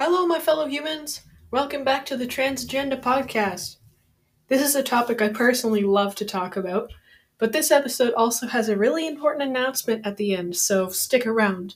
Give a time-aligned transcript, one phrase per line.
[0.00, 1.22] Hello, my fellow humans.
[1.50, 3.78] Welcome back to the Trans Agenda podcast.
[4.46, 6.92] This is a topic I personally love to talk about,
[7.36, 11.74] but this episode also has a really important announcement at the end, so stick around.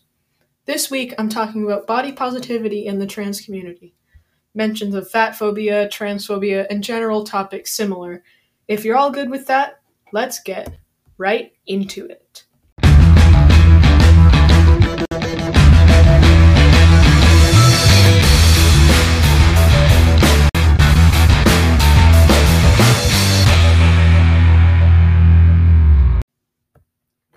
[0.67, 3.93] This week, I'm talking about body positivity in the trans community.
[4.55, 8.23] Mentions of fat phobia, transphobia, and general topics similar.
[8.69, 9.81] If you're all good with that,
[10.13, 10.79] let's get
[11.19, 12.45] right into it.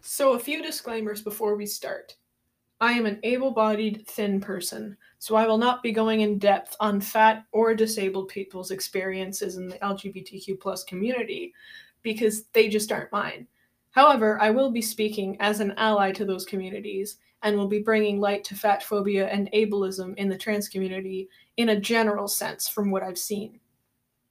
[0.07, 2.15] So, a few disclaimers before we start.
[2.79, 6.75] I am an able bodied, thin person, so I will not be going in depth
[6.79, 11.55] on fat or disabled people's experiences in the LGBTQ plus community
[12.03, 13.47] because they just aren't mine.
[13.89, 18.19] However, I will be speaking as an ally to those communities and will be bringing
[18.19, 22.91] light to fat phobia and ableism in the trans community in a general sense from
[22.91, 23.59] what I've seen.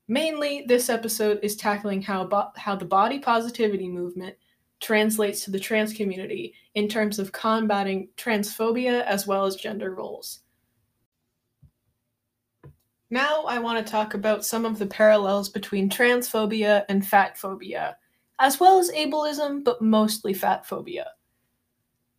[0.06, 4.36] Mainly, this episode is tackling how, bo- how the body positivity movement
[4.80, 10.40] translates to the trans community in terms of combating transphobia as well as gender roles.
[13.10, 17.96] Now, I want to talk about some of the parallels between transphobia and fat phobia,
[18.40, 21.10] as well as ableism, but mostly fat phobia.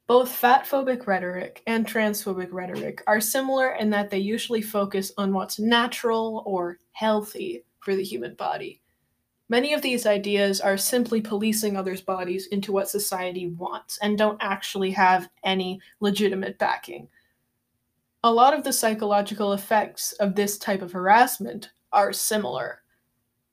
[0.07, 5.33] Both fat phobic rhetoric and transphobic rhetoric are similar in that they usually focus on
[5.33, 8.81] what's natural or healthy for the human body
[9.47, 14.41] Many of these ideas are simply policing others' bodies into what society wants and don't
[14.41, 17.07] actually have any legitimate backing.
[18.23, 22.81] A lot of the psychological effects of this type of harassment are similar.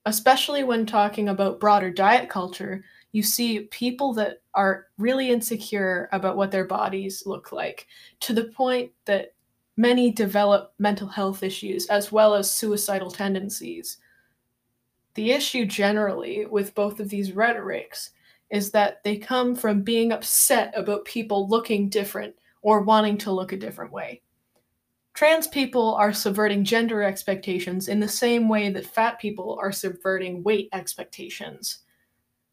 [0.07, 2.83] Especially when talking about broader diet culture,
[3.13, 7.87] you see people that are really insecure about what their bodies look like,
[8.20, 9.35] to the point that
[9.77, 13.98] many develop mental health issues as well as suicidal tendencies.
[15.15, 18.11] The issue generally with both of these rhetorics
[18.51, 23.53] is that they come from being upset about people looking different or wanting to look
[23.53, 24.23] a different way.
[25.14, 30.42] Trans people are subverting gender expectations in the same way that fat people are subverting
[30.42, 31.81] weight expectations,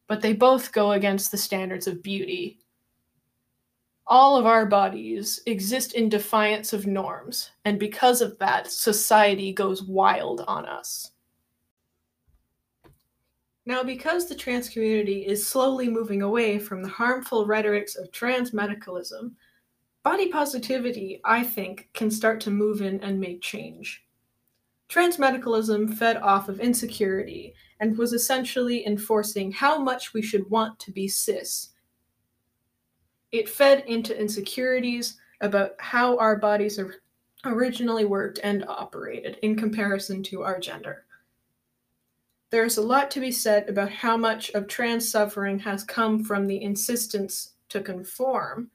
[0.08, 2.60] but they both go against the standards of beauty.
[4.08, 9.84] All of our bodies exist in defiance of norms, and because of that, society goes
[9.84, 11.12] wild on us.
[13.66, 18.52] Now, because the trans community is slowly moving away from the harmful rhetorics of trans
[18.52, 19.36] medicalism,
[20.04, 24.06] body positivity, I think, can start to move in and make change.
[24.88, 30.80] Trans medicalism fed off of insecurity and was essentially enforcing how much we should want
[30.80, 31.70] to be cis.
[33.32, 36.80] It fed into insecurities about how our bodies
[37.46, 41.06] originally worked and operated in comparison to our gender.
[42.52, 46.24] There is a lot to be said about how much of trans suffering has come
[46.24, 48.72] from the insistence to conform.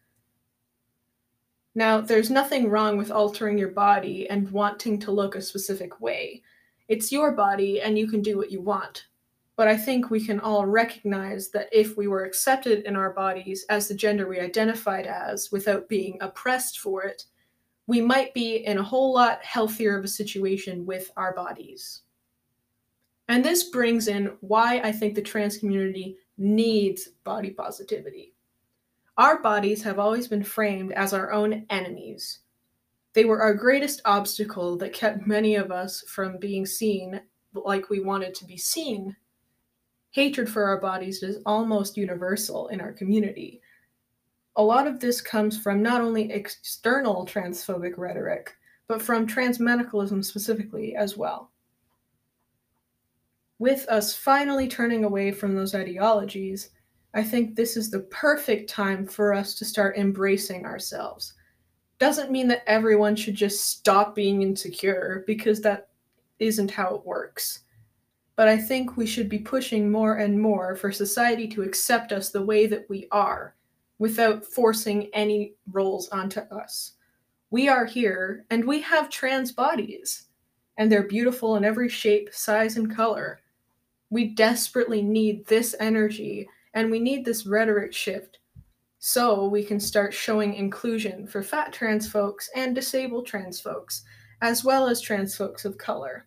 [1.74, 6.42] Now, there's nothing wrong with altering your body and wanting to look a specific way.
[6.86, 9.06] It's your body and you can do what you want.
[9.56, 13.66] But I think we can all recognize that if we were accepted in our bodies
[13.70, 17.24] as the gender we identified as without being oppressed for it,
[17.88, 22.03] we might be in a whole lot healthier of a situation with our bodies.
[23.28, 28.34] And this brings in why I think the trans community needs body positivity.
[29.16, 32.40] Our bodies have always been framed as our own enemies.
[33.14, 37.20] They were our greatest obstacle that kept many of us from being seen
[37.54, 39.16] like we wanted to be seen.
[40.10, 43.62] Hatred for our bodies is almost universal in our community.
[44.56, 48.54] A lot of this comes from not only external transphobic rhetoric,
[48.86, 51.50] but from transmedicalism specifically as well
[53.64, 56.68] with us finally turning away from those ideologies,
[57.14, 61.32] I think this is the perfect time for us to start embracing ourselves.
[61.98, 65.88] Doesn't mean that everyone should just stop being insecure, because that
[66.40, 67.60] isn't how it works.
[68.36, 72.28] But I think we should be pushing more and more for society to accept us
[72.28, 73.54] the way that we are,
[73.98, 76.96] without forcing any roles onto us.
[77.48, 80.26] We are here, and we have trans bodies,
[80.76, 83.40] and they're beautiful in every shape, size, and color
[84.10, 88.38] we desperately need this energy and we need this rhetoric shift
[88.98, 94.02] so we can start showing inclusion for fat trans folks and disabled trans folks,
[94.40, 96.26] as well as trans folks of color.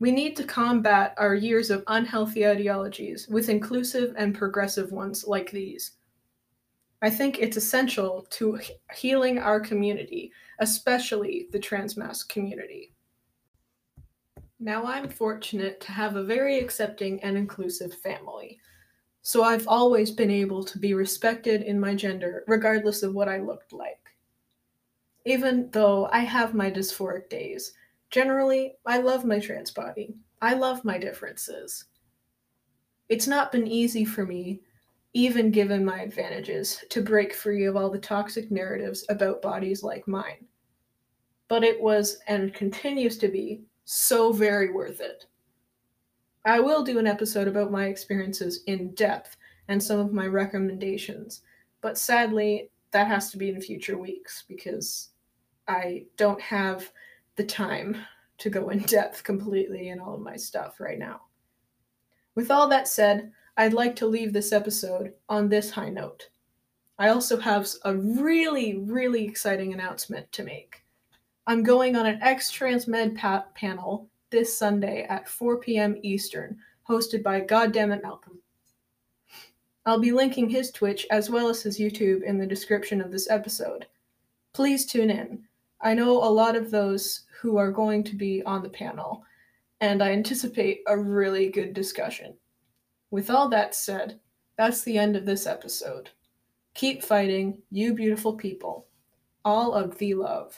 [0.00, 5.50] We need to combat our years of unhealthy ideologies with inclusive and progressive ones like
[5.50, 5.92] these.
[7.02, 8.58] I think it's essential to
[8.92, 12.94] healing our community, especially the transmasc community.
[14.62, 18.58] Now, I'm fortunate to have a very accepting and inclusive family.
[19.22, 23.38] So I've always been able to be respected in my gender, regardless of what I
[23.38, 23.98] looked like.
[25.24, 27.72] Even though I have my dysphoric days,
[28.10, 30.14] generally, I love my trans body.
[30.42, 31.86] I love my differences.
[33.08, 34.60] It's not been easy for me,
[35.14, 40.06] even given my advantages, to break free of all the toxic narratives about bodies like
[40.06, 40.46] mine.
[41.48, 45.26] But it was and continues to be so very worth it.
[46.44, 51.42] I will do an episode about my experiences in depth and some of my recommendations,
[51.80, 55.08] but sadly, that has to be in future weeks because
[55.66, 56.92] I don't have
[57.34, 57.96] the time
[58.38, 61.22] to go in depth completely in all of my stuff right now.
[62.36, 66.28] With all that said, I'd like to leave this episode on this high note.
[66.96, 70.84] I also have a really, really exciting announcement to make.
[71.50, 75.96] I'm going on an X Transmed pa- panel this Sunday at 4 p.m.
[76.04, 76.56] Eastern,
[76.88, 78.38] hosted by Goddammit Malcolm.
[79.84, 83.28] I'll be linking his Twitch as well as his YouTube in the description of this
[83.28, 83.86] episode.
[84.52, 85.42] Please tune in.
[85.80, 89.24] I know a lot of those who are going to be on the panel,
[89.80, 92.34] and I anticipate a really good discussion.
[93.10, 94.20] With all that said,
[94.56, 96.10] that's the end of this episode.
[96.74, 98.86] Keep fighting, you beautiful people.
[99.44, 100.56] All of the love.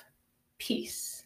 [0.64, 1.24] Peace.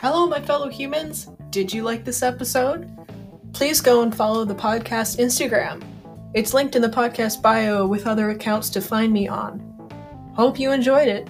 [0.00, 1.28] Hello, my fellow humans.
[1.50, 2.90] Did you like this episode?
[3.52, 5.82] Please go and follow the podcast Instagram.
[6.32, 9.60] It's linked in the podcast bio with other accounts to find me on.
[10.34, 11.28] Hope you enjoyed it.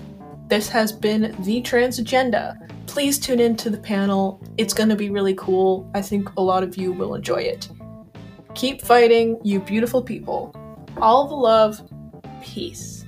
[0.48, 2.56] This has been The Trans Agenda.
[2.86, 4.40] Please tune in to the panel.
[4.58, 5.90] It's going to be really cool.
[5.92, 7.68] I think a lot of you will enjoy it.
[8.54, 10.54] Keep fighting, you beautiful people.
[10.98, 11.80] All the love.
[12.42, 13.04] Peace.